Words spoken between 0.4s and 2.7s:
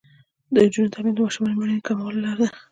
د نجونو تعلیم د ماشومانو مړینې کمولو لاره ده.